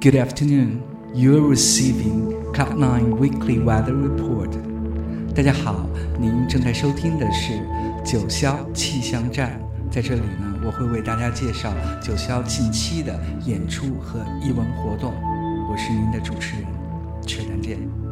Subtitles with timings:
[0.00, 0.80] Good afternoon.
[1.12, 4.48] You are receiving Cloud Nine Weekly Weather Report.
[5.34, 5.84] 大家好，
[6.20, 7.60] 您正在收听的是
[8.04, 9.60] 九霄气象站。
[9.90, 15.12] 在这里呢，我会为大家介绍九霄近期的演出和艺文活动。
[15.68, 16.66] 我是您的主持人，
[17.26, 18.07] 车丹见。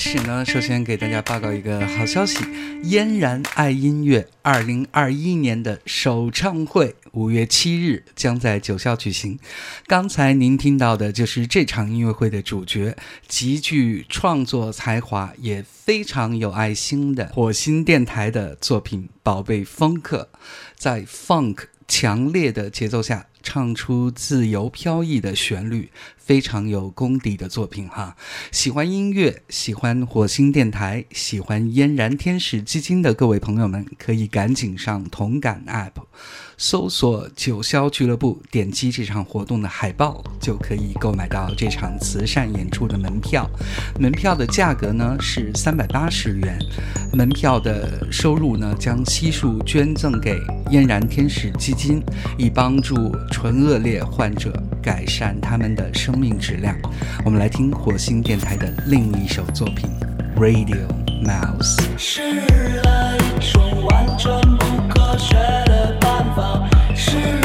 [0.00, 2.38] 始呢，首先给大家报告一个好消息：
[2.84, 9.38] 嫣然爱音乐二零二一年的首唱会五月七日将在九霄举行。
[9.86, 12.96] 刚才您听到的就是这场音乐会的主角，
[13.28, 20.30] 极具创作才华也非常有爱心的火星电台的作品《宝贝风客》，
[20.76, 25.90] 在 Funk 强烈的节奏下唱出自由飘逸的旋律。
[26.16, 28.16] 非常有功底的作品哈，
[28.52, 36.04] 喜欢音乐、喜欢火星电台、喜欢嫣然天使基金的各位朋友们，可以赶紧上同感 App，
[36.62, 43.48] 搜索九霄俱乐部，点击这场活动的海报，就可以购买到这场慈善演出的门票。
[43.98, 46.58] 门票的价格呢是三百八十元，
[47.14, 50.38] 门票的收入呢将悉数捐赠给
[50.70, 52.02] 嫣然天使基金，
[52.36, 54.52] 以帮助唇腭裂患者
[54.82, 56.10] 改善他们的生。
[56.20, 56.76] 命质量，
[57.24, 59.88] 我们来听火星电台的另一首作品
[60.38, 60.86] 《Radio
[61.24, 61.76] Mouse》。
[61.96, 65.34] 是了一种完全不科学
[66.30, 67.39] 的办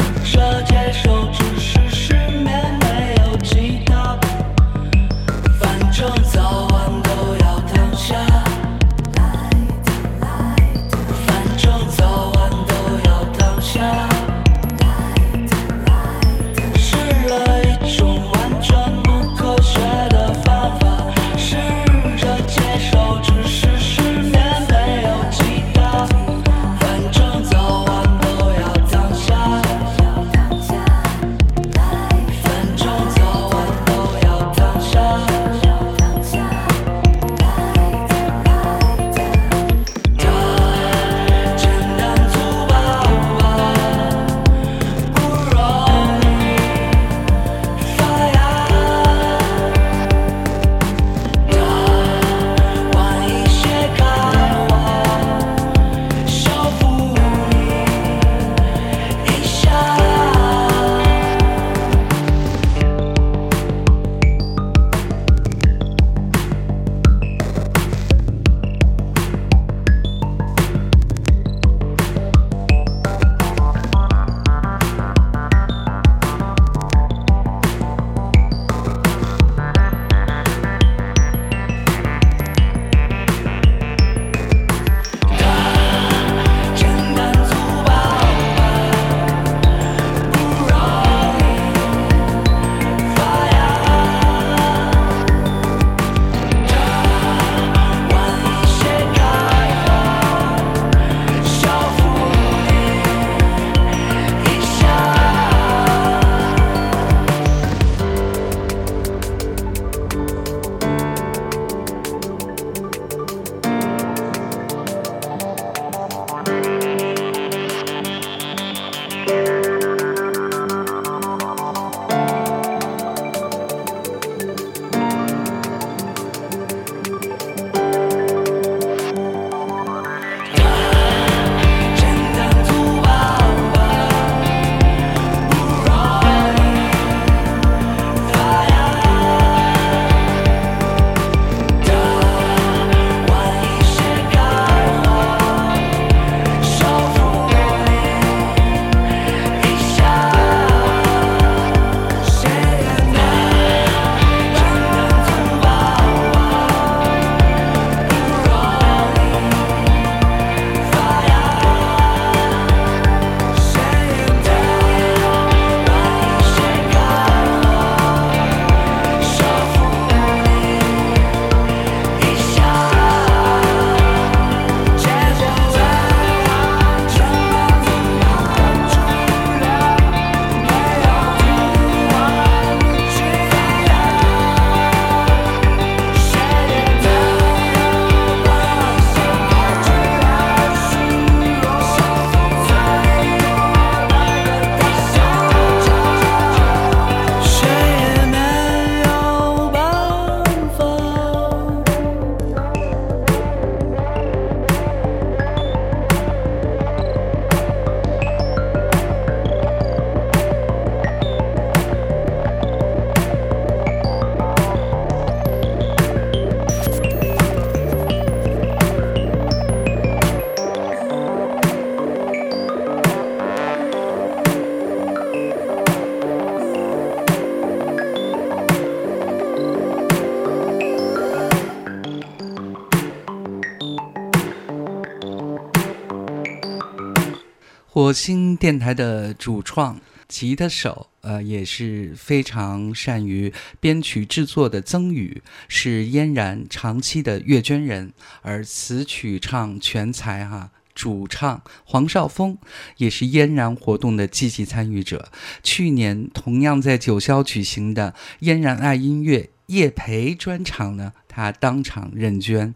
[238.06, 250.70] 火星电台的主创、吉他手，呃，也是非常善于编曲制作的曾宇，是嫣然长期的乐捐人，而词曲唱全才哈。
[250.94, 252.56] 主唱黄少峰
[252.98, 255.28] 也是嫣然活动的积极参与者。
[255.64, 262.72] 去年同样在九霄举行的嫣然爱音乐叶培专场呢，他当场认捐。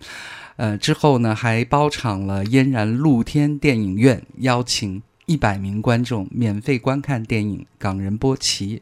[0.56, 8.78] 呃，之后呢还包场了嫣然露天电影院，邀请一百名观众免费观看电影《港人波奇》。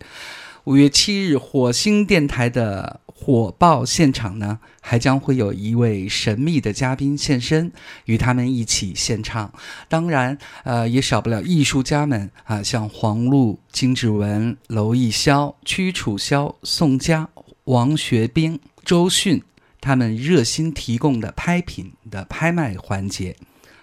[0.64, 3.00] 五月七日，火星电台的。
[3.20, 7.72] 火爆现场呢，还将会有一位神秘的嘉宾现身，
[8.04, 9.52] 与他们一起献唱。
[9.88, 17.28] 当然，呃，也少不了艺术家们啊，像黄璐、金志文、娄艺潇、屈楚萧、宋佳、
[17.64, 19.42] 王学兵、周迅，
[19.80, 23.34] 他们热心提供的拍品的拍卖环节，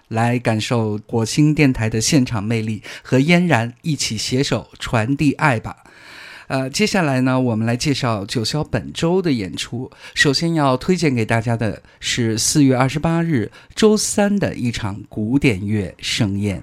[0.09, 5.77] 来感受火星电台的现场魅力，和嫣然一起携手传递爱吧。
[6.47, 9.89] 呃，接下来呢，我们来介绍九霄本周的演出。
[10.13, 16.61] 首先要推荐给大家的是四月二十八日周三的一场古典乐盛宴，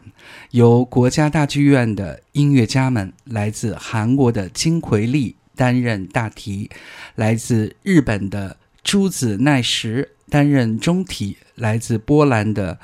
[0.52, 6.70] 由国家大剧院的音乐家们，来自韩国的金奎利担任大提，
[7.16, 12.78] 来自日本的朱子奈实担任中提，来自波兰的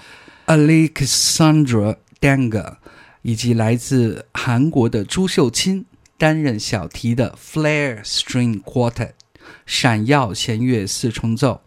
[0.48, 2.76] Alexandra Danga，
[3.22, 5.84] 以及来自韩国的朱秀清。
[6.16, 9.12] 担任小提的 Flare String Quartet，
[9.64, 11.60] 闪耀弦乐四重奏，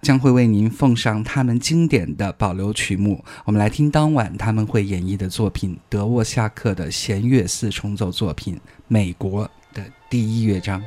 [0.00, 3.24] 将会为您奉上他们经典的保留曲目。
[3.46, 8.54] 我们来听当晚他们会演绎的作品——德沃夏克的弦乐四重奏作品
[8.86, 10.80] 《美国》的第一乐章。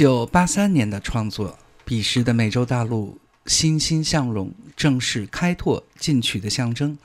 [0.00, 6.96] 九八三年的创作，彼时的美洲大陆欣欣向荣，正是开拓进取的象征。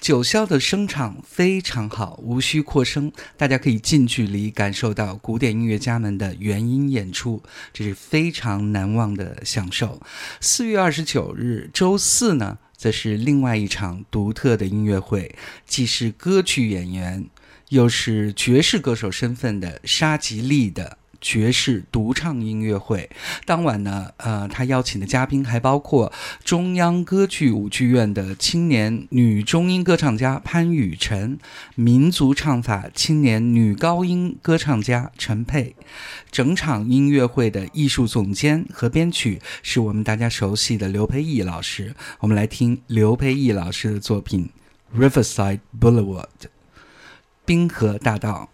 [0.00, 7.40] 九霄的声场非常好，无需扩声，大家可以近距离感受到古典音乐家们的原音演出，
[7.72, 10.02] 这是非常难忘的享受。
[10.40, 15.32] 四月二十九日，周四呢，则是另外一场独特的音乐会，
[15.68, 17.24] 既是歌剧演员，
[17.68, 20.98] 又是爵士歌手身份的沙吉利的。
[21.20, 23.10] 爵士独唱音乐会
[23.44, 31.38] 当晚呢，呃，他邀请的嘉宾还包括中央歌剧舞剧院的青年女中音歌唱家潘雨辰，
[31.74, 35.74] 民族唱法青年女高音歌唱家陈佩。
[36.30, 41.94] 整场音乐会的艺术总监和编曲是我们大家熟悉的刘培义老师。
[42.20, 44.48] 我们来听刘培义老师的作品
[44.98, 46.24] 《Riverside Boulevard》
[47.44, 48.48] 滨河大道。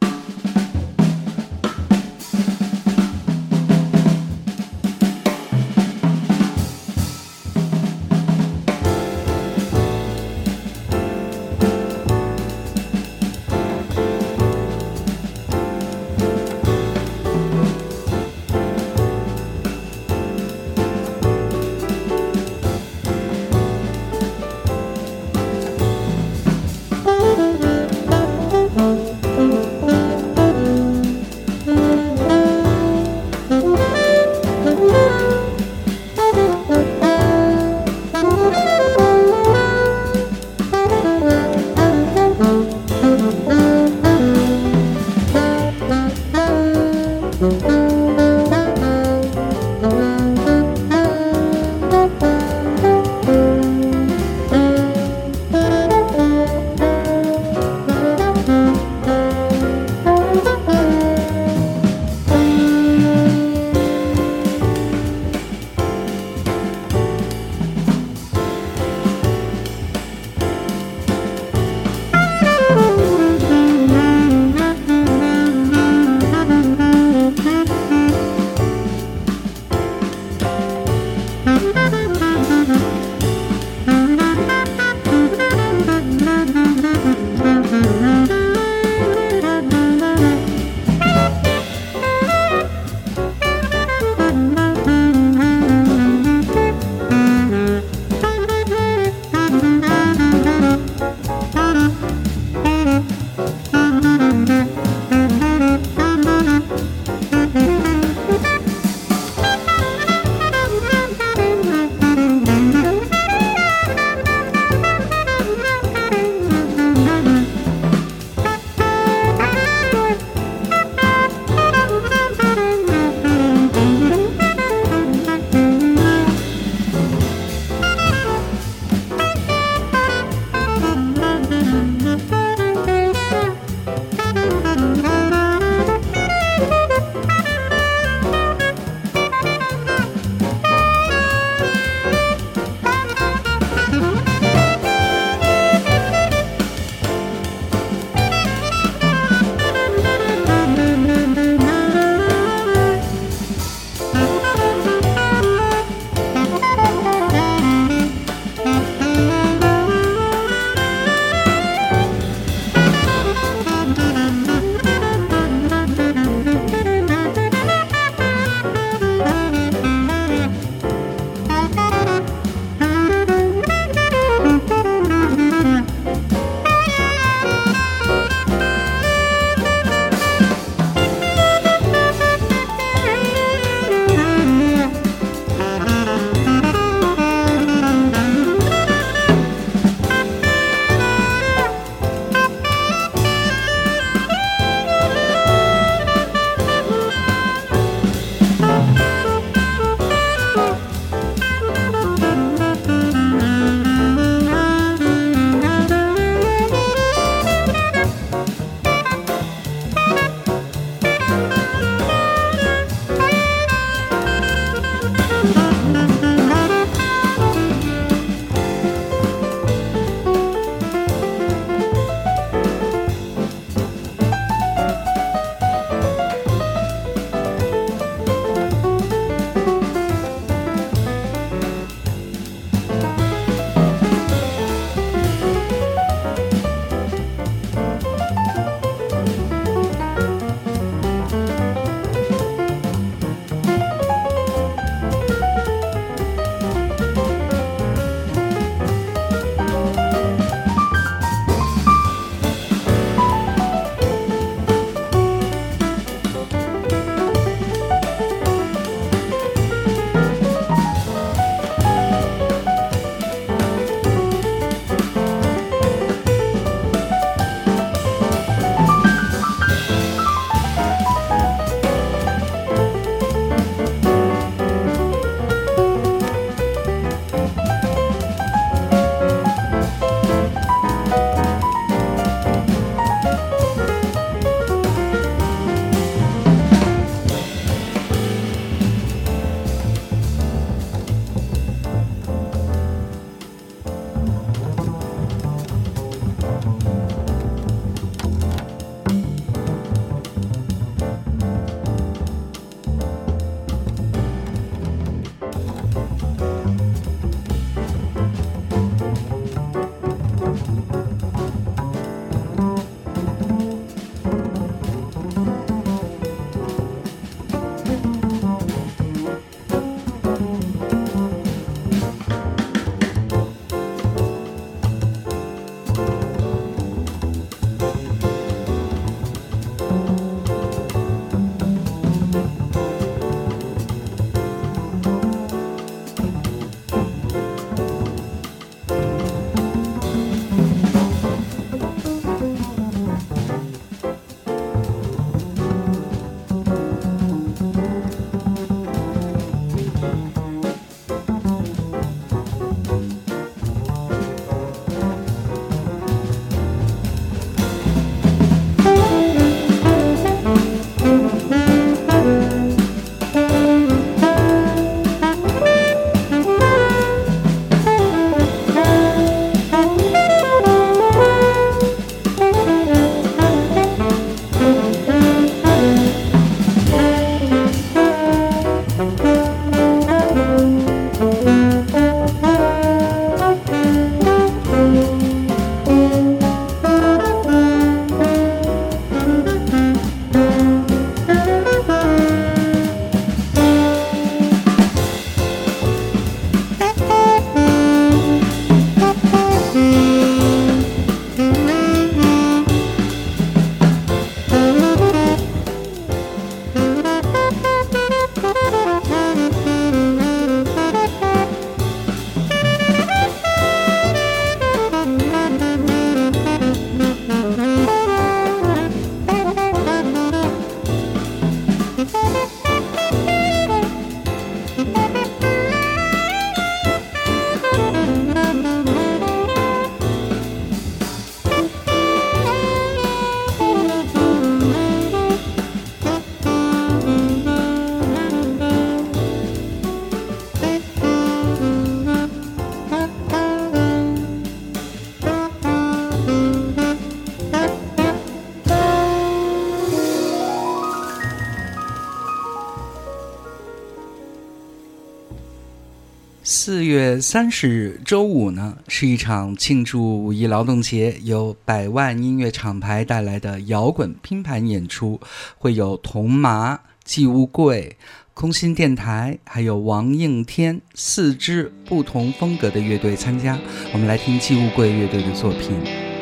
[456.86, 465.20] 月三十日周五呢，是一场庆祝五一劳动节，由百万音乐厂牌带来的摇滚拼盘演出，
[465.58, 467.96] 会有铜麻、季乌贵、
[468.34, 473.58] 空心电台，还有王应天四支不同风格的乐队参加。
[473.92, 475.70] 我们来听季乌贵乐队的作品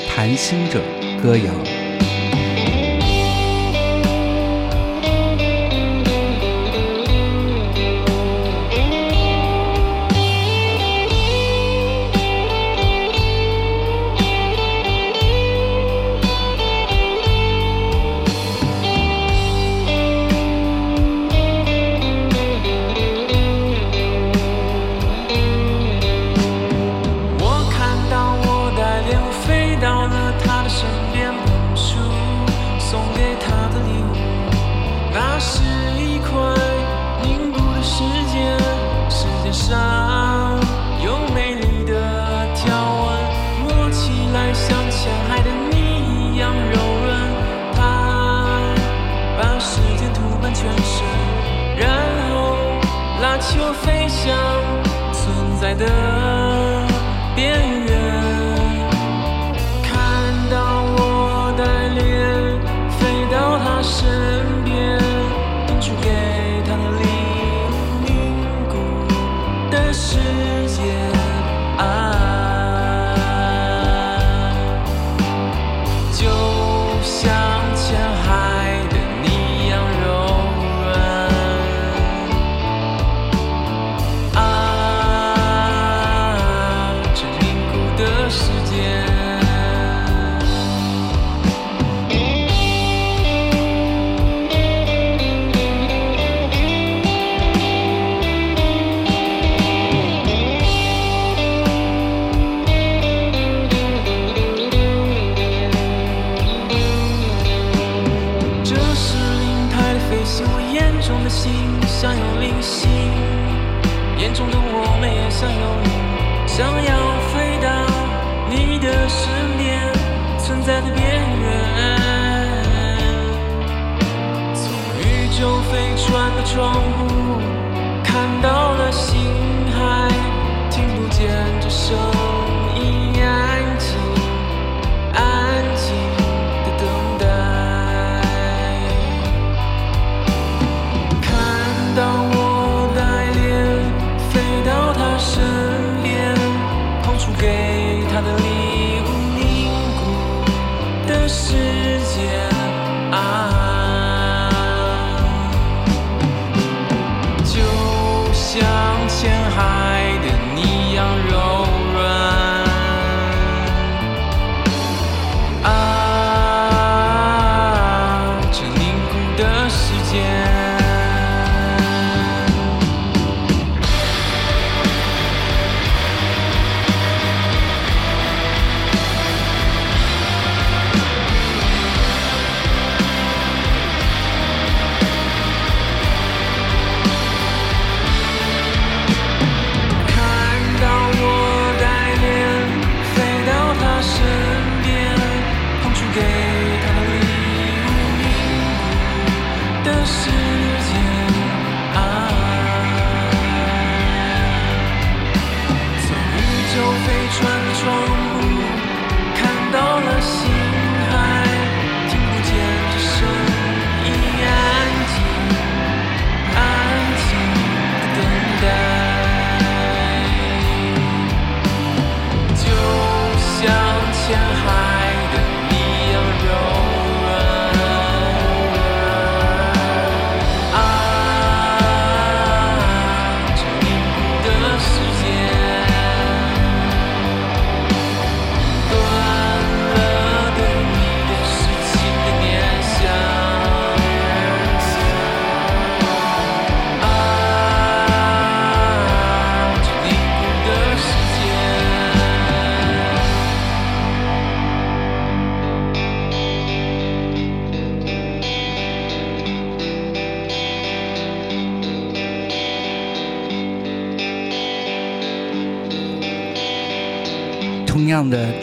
[0.08, 0.82] 《谈心者
[1.22, 1.52] 歌谣》。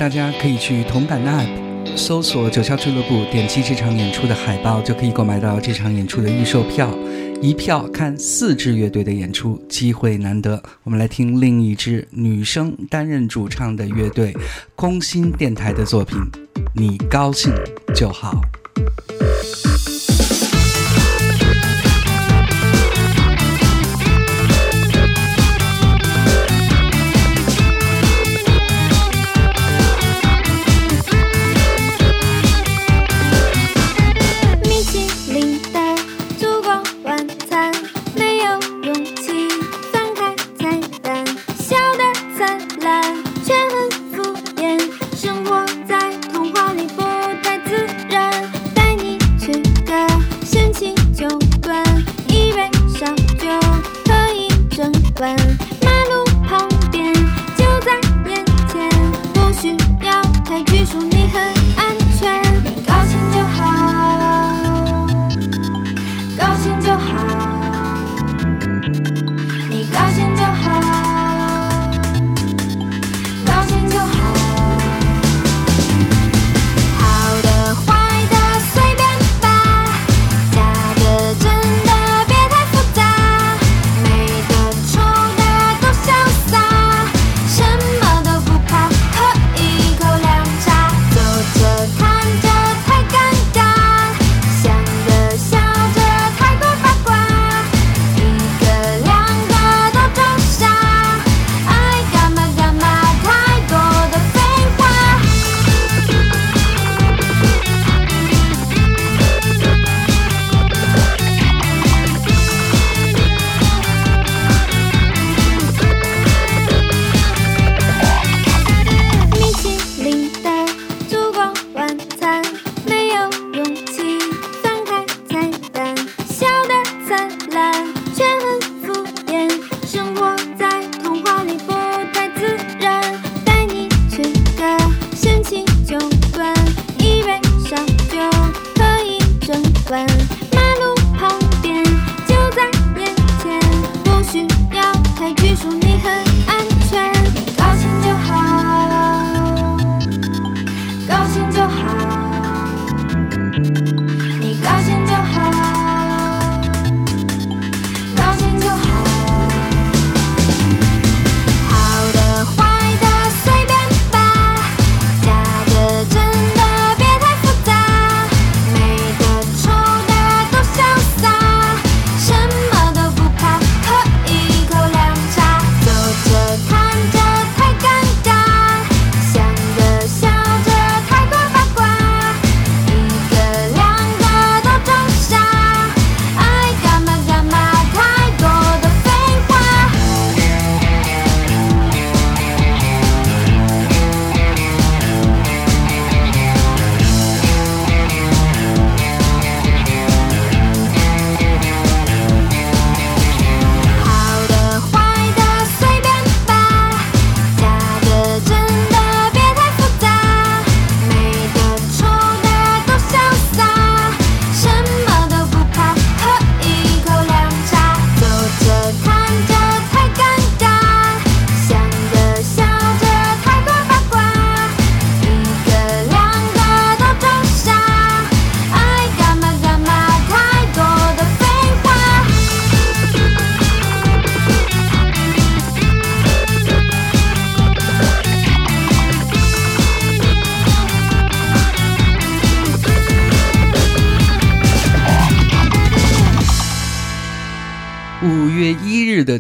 [0.02, 6.92] 大家可以去同感的 APP 搜索九霄俱乐部，点击这场演出的海报，就可以购买到这场演出的预售票，
[7.40, 14.36] 一票看四支乐队的演出，机会难得，我们来听另一支女生担任主唱的乐队
[14.76, 16.18] 空心电台的作品，
[16.74, 17.54] 你高兴
[17.94, 18.42] 就好。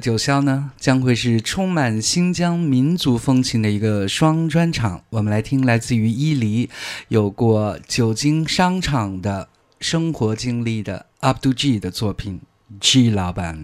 [0.01, 5.03] 九霄呢，将会是充满新疆民族风情的一个双专场。
[5.11, 6.67] 我们来听来自于伊犁，
[7.09, 9.47] 有过久经商场的
[9.79, 12.41] 生活经历的 Abdul G 的作品
[12.79, 13.63] 《G 老板》。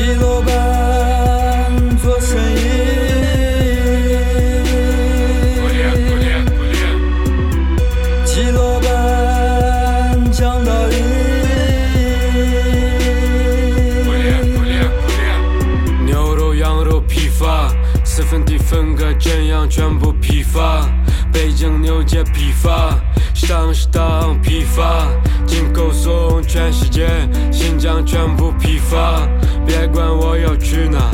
[0.00, 0.59] 一路奔。
[18.30, 20.88] 分地分割，怎样全部批发？
[21.32, 22.96] 北京牛街批发，
[23.34, 25.08] 上是当批发，
[25.44, 27.08] 进口送全世界，
[27.50, 29.26] 新疆全部批发。
[29.66, 31.10] 别管我要去哪，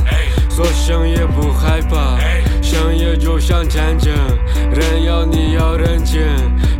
[0.51, 2.19] 做生意不害怕，
[2.61, 4.12] 生意就像战争，
[4.71, 6.21] 人要你要认清，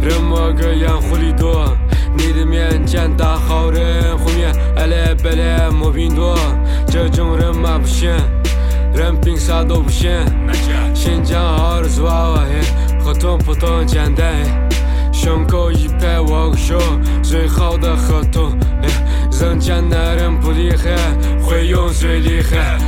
[0.03, 1.75] 人模个样狐狸多。
[2.15, 6.39] 你的面前大好人，后面爱来白来没病多，
[6.87, 8.11] 这种人嘛不行。
[9.27, 10.09] 凭啥都不行，
[10.95, 14.33] 新疆好的娃娃嘿，合同不同简单
[14.71, 16.79] 嘿，胸口一拍握个手，
[17.25, 18.57] 最好的合同，
[19.33, 20.95] 人家男人不厉害，
[21.43, 22.79] 会用最厉害，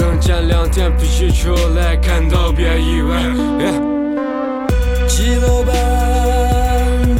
[0.00, 3.22] 人家两天脾气出来，看到别意外
[3.58, 5.06] 嘿。
[5.06, 5.74] 季老板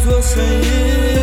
[0.07, 1.18] 做生意。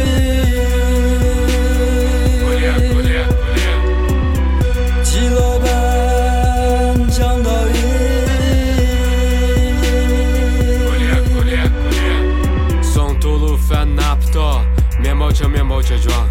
[15.85, 16.27] Boçecan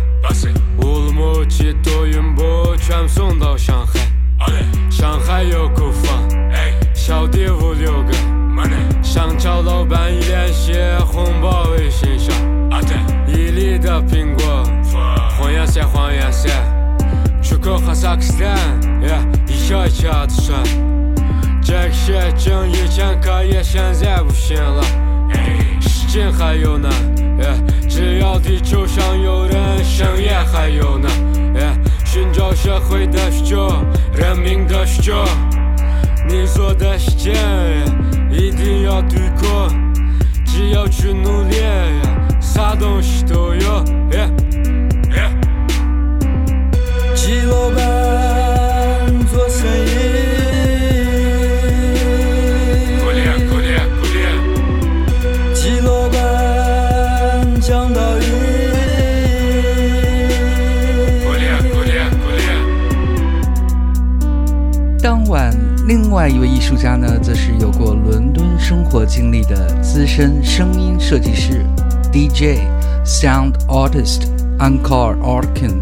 [0.82, 4.02] Ulmu çi doyum bo Çöm son da Şanxay
[5.00, 6.50] Şanxay yo kufan
[6.94, 8.12] Şavdi vul yoga.
[9.14, 12.72] Şangçao lao ben ilen şi Humba ve şinşan
[13.28, 14.64] Yili da pingua.
[15.38, 16.54] Huanya se huanya se.
[17.48, 18.58] Çuko Kazakistan
[19.08, 20.66] Ya işa içi atışan.
[21.64, 24.84] Cekşe çın yeçen kayyeşen zevuşen la
[25.80, 27.54] Şicin hayona 耶！
[27.88, 31.08] 只要地球上有人，商也还有呢。
[31.56, 31.72] 耶！
[32.04, 33.68] 寻找社会的需求，
[34.14, 35.24] 人民的需求。
[36.28, 37.34] 你说的时间，
[38.30, 39.68] 一定要对过。
[40.46, 41.56] 只要去努力，
[42.40, 43.84] 啥东西都有。
[44.12, 44.30] 耶！
[45.10, 45.28] 耶！
[47.14, 48.03] 基录吧。
[65.88, 71.66] 另外一位艺术家呢，则是有过伦敦生活经历的资深声音设计师
[72.12, 72.60] DJ
[73.04, 74.28] Sound Artist
[74.58, 75.80] Ankar Orkin。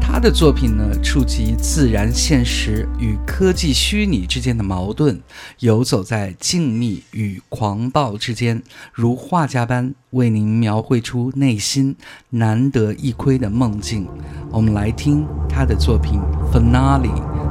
[0.00, 5.20] 他的作品呢，触及自然现实与科技虚拟之间的矛盾，
[5.58, 11.96] 游走在静谧与狂暴之间，如画家般为您描绘出内心
[12.30, 14.06] 难得一窥的梦境。
[14.50, 16.20] 我们来听他的作品
[16.52, 17.10] 《Finale》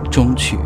[0.10, 0.58] 终曲。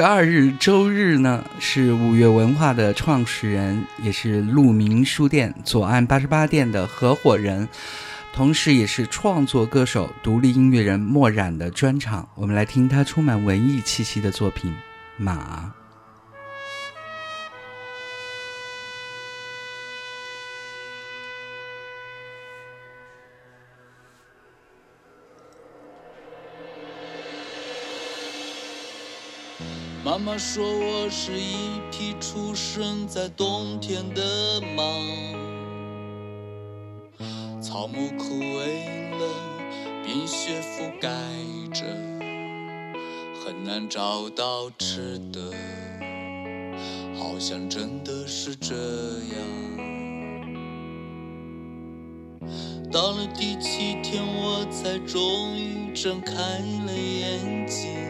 [0.00, 7.68] 十二日周日呢，是五月文化的创始人，也是鹿鸣书店左岸八十八店的合伙人，
[8.32, 12.26] 同时也是创作歌手、独立音乐人墨染的专场。
[12.34, 14.70] 我们来听他充满文艺气息的作品
[15.18, 15.70] 《马》。
[30.02, 34.82] 妈妈说我是一匹出生在冬天的马，
[37.60, 39.28] 草木枯萎了，
[40.02, 41.10] 冰雪覆盖
[41.74, 41.84] 着，
[43.44, 45.52] 很难找到吃的，
[47.14, 49.36] 好像真的是这样。
[52.90, 56.32] 到了第七天，我才终于睁开
[56.86, 58.09] 了眼睛。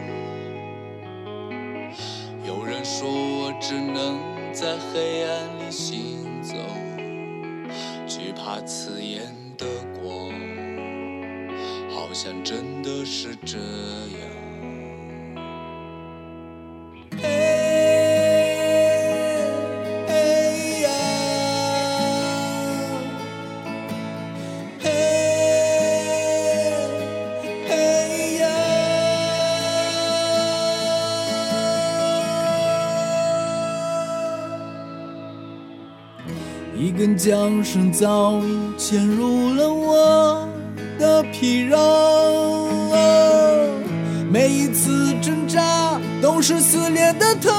[3.01, 4.19] 说我只能
[4.53, 6.53] 在黑暗里行走，
[8.05, 9.23] 惧怕刺眼
[9.57, 9.65] 的
[9.99, 10.31] 光，
[11.89, 14.40] 好像真的是这样。
[37.17, 40.47] 缰绳早已嵌入了我
[40.99, 41.77] 的皮肉，
[44.31, 47.53] 每一次挣扎都是撕裂的疼。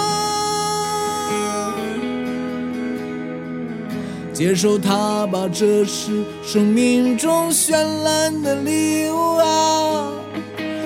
[4.32, 7.72] 接受它吧，这是生命中绚
[8.03, 10.12] 烂的礼物啊！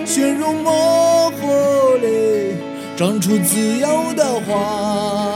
[0.04, 2.56] 血肉模糊里
[2.96, 5.35] 长出自由的花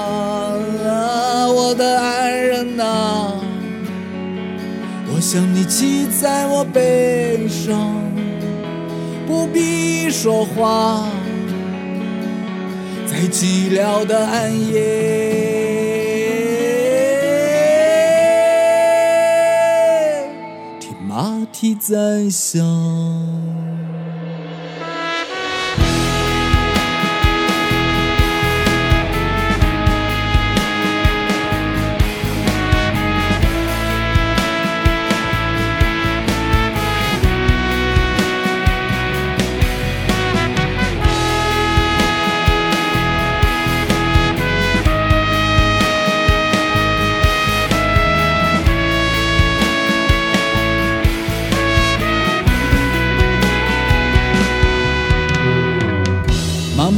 [5.33, 7.79] 想你骑在我背上，
[9.29, 11.07] 不必说话，
[13.07, 14.81] 在寂寥的暗夜，
[20.81, 22.67] 听马蹄在响。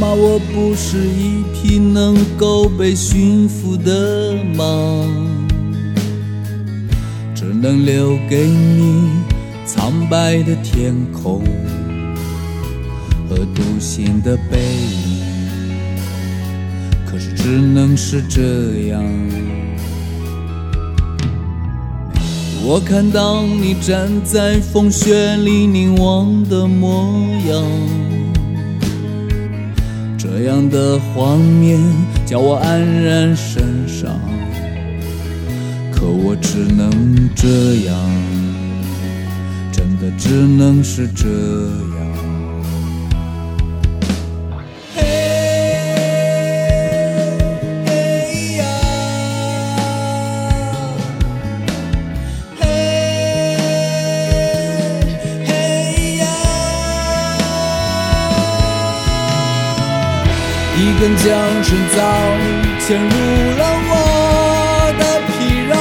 [0.03, 4.65] 妈，我不是一匹能够被驯服的马，
[7.33, 9.09] 只能留给你
[9.65, 11.45] 苍白的天空
[13.31, 15.23] 和独行的背影。
[17.07, 19.05] 可是只能是这样。
[22.65, 28.12] 我看到你站在风雪里凝望的模样。
[30.35, 31.79] 这样的画面
[32.25, 34.19] 叫我黯然神伤，
[35.93, 36.91] 可我只能
[37.37, 37.47] 这
[37.85, 37.95] 样，
[39.71, 41.92] 真的只能是这样。
[60.75, 61.23] 一根缰
[61.63, 61.99] 绳早
[62.39, 62.43] 已
[62.81, 63.15] 嵌入
[63.59, 63.93] 了我
[64.99, 65.33] 的皮
[65.69, 65.73] 肉，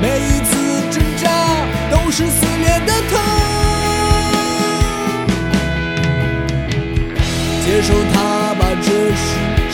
[0.00, 0.50] 每一次
[0.90, 1.24] 挣扎
[1.90, 3.12] 都是撕裂的疼。
[7.64, 8.14] 接受它
[8.54, 9.22] 吧，这是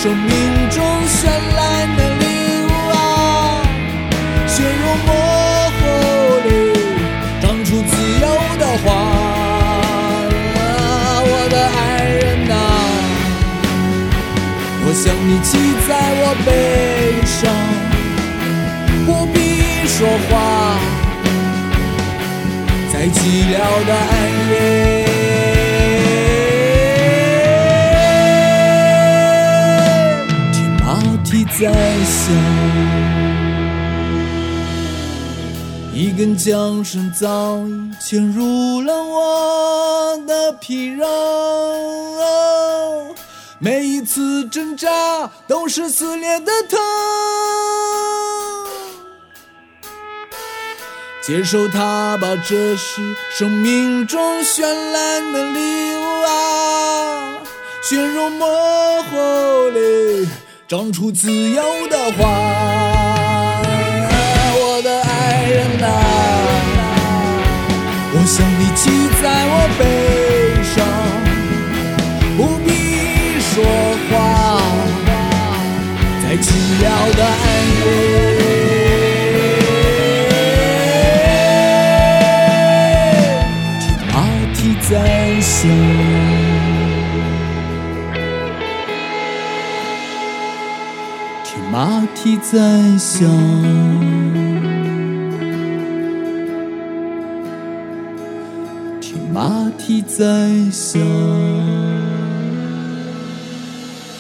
[0.03, 0.29] 生命
[0.71, 0.77] 中
[1.09, 1.16] 绚
[1.57, 1.59] 烂
[1.97, 2.23] 的礼
[2.62, 2.97] 物啊！
[4.47, 5.09] 血肉模
[5.75, 5.81] 糊
[6.47, 6.49] 里
[7.41, 7.91] 长出自
[8.21, 8.25] 由
[8.59, 8.87] 的花
[15.01, 16.51] 想你骑在我背
[17.24, 17.38] 上，
[19.07, 19.38] 不必
[19.86, 19.96] 说
[20.28, 20.32] 话，
[22.92, 23.55] 在寂寥
[23.86, 24.12] 的暗
[24.51, 24.53] 夜，
[30.53, 30.86] 听马
[31.24, 31.61] 蹄在
[32.03, 32.12] 响。
[35.94, 37.70] 一根缰绳早已
[38.01, 41.07] 嵌入了我的皮肉，
[44.59, 46.81] 挣扎都是撕裂的疼。
[51.23, 53.01] 接受它吧，这是
[53.31, 57.39] 生命中绚烂的礼物啊！
[57.85, 60.29] 血肉模糊里
[60.67, 62.27] 长出自由的花。
[64.57, 65.87] 我的爱人啊，
[68.13, 68.91] 我想你骑
[69.23, 69.85] 在我背
[76.29, 76.85] 在寂寥
[77.16, 77.43] 的暗
[77.79, 77.81] 夜。
[83.81, 84.14] 听马
[84.53, 84.93] 蹄在
[85.41, 85.57] 响。
[91.45, 92.53] 听马蹄在
[92.99, 93.26] 响，
[99.01, 100.20] 听马蹄在
[100.70, 101.88] 响。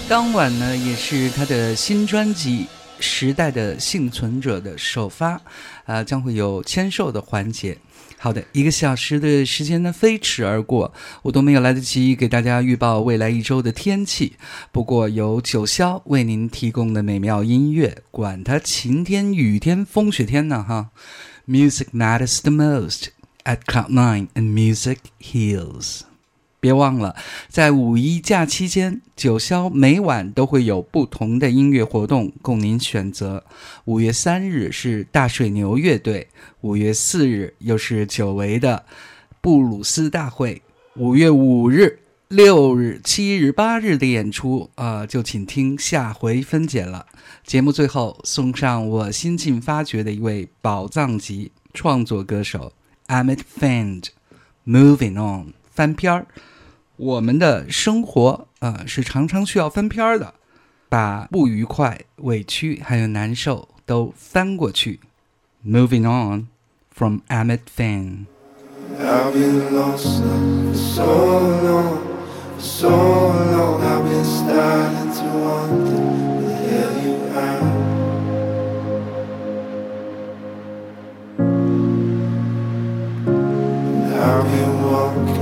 [0.08, 2.64] 当晚呢，也是他的新专辑
[2.98, 5.38] 《时代的幸存者》的首发，
[5.84, 7.76] 啊、将会有签售的环节。
[8.16, 14.36] 好的，一个小时的时间呢飞驰而过，我都没有来得及给大家预报未来一周的天气。
[14.72, 20.88] 不过有九霄为您提供的美妙音乐，管它晴天、雨天、风雪天呢哈。
[21.46, 23.08] Music matters the most
[23.44, 26.07] at Cloud Nine and Music Heals。
[26.60, 27.14] 别忘了，
[27.48, 33.44] 在五一假期间，九霄每晚都会有不同的音乐活动供您选择。
[33.84, 36.28] 五月三日是大水牛乐队，
[36.62, 38.84] 五月四日又是久违的
[39.40, 40.60] 布鲁斯大会，
[40.96, 47.06] 五月五日、六日、七日、八日的演出，呃，就请听下回分解了。
[47.44, 52.72] 节目最后送上我新近发掘的一位宝藏级创作歌手
[53.06, 54.02] Amit Fend，
[54.66, 55.46] 《Moving On》
[55.77, 56.27] 翻篇儿。
[56.95, 60.35] 我们的生活啊、呃是常常需要翻篇儿的，
[60.89, 64.99] 把不愉快、委屈还有难受都翻过去。
[65.65, 66.49] Moving on
[66.91, 68.27] from Amit Fan。
[68.99, 71.03] I've been lost for so
[71.63, 71.97] long,
[72.57, 73.81] for so long.
[73.81, 75.97] I've been starting to wonder
[76.37, 77.61] where the hell you are.
[84.03, 85.36] And I've been walking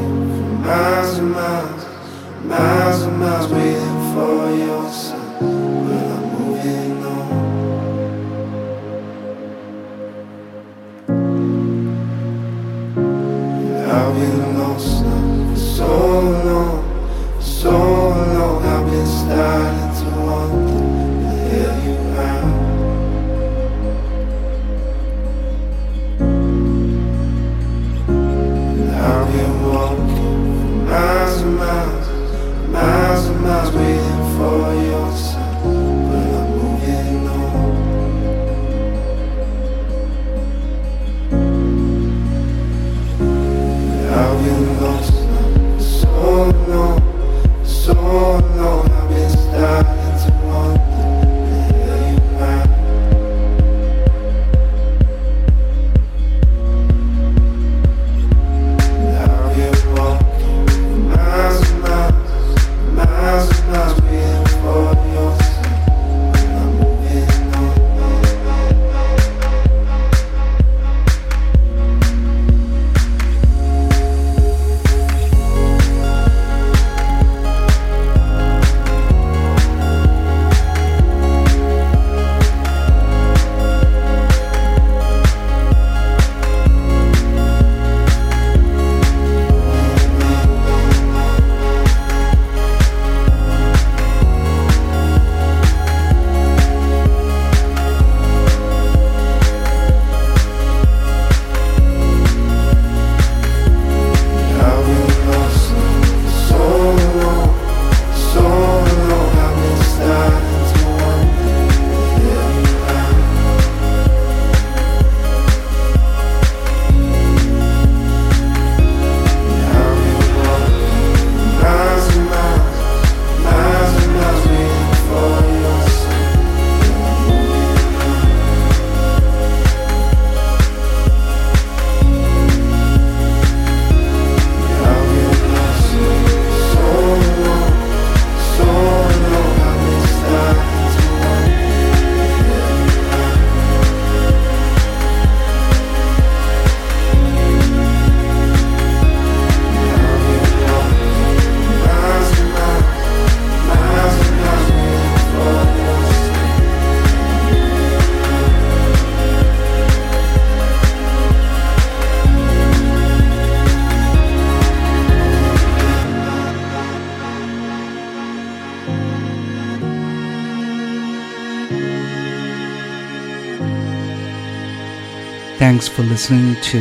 [176.16, 176.78] listening to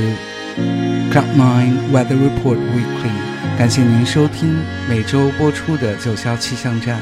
[1.11, 3.11] Cloud9 Weather Report Weekly。
[3.59, 7.01] 感谢您收听每周播出的九霄气象站。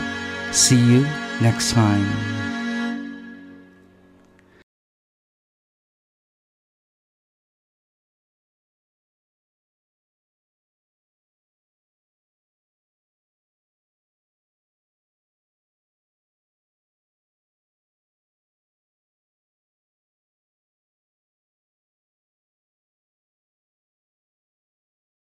[0.50, 1.04] See you
[1.42, 2.31] next time.